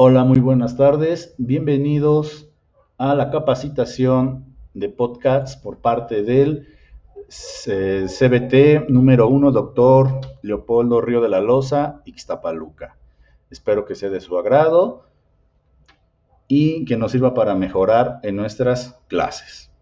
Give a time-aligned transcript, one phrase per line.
[0.00, 1.34] Hola, muy buenas tardes.
[1.38, 2.48] Bienvenidos
[2.98, 6.68] a la capacitación de podcasts por parte del
[7.66, 12.96] eh, CBT número uno, doctor Leopoldo Río de la Loza, Ixtapaluca.
[13.50, 15.02] Espero que sea de su agrado
[16.46, 19.72] y que nos sirva para mejorar en nuestras clases.